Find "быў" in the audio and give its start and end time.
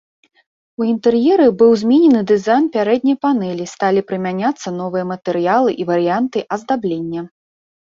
1.59-1.75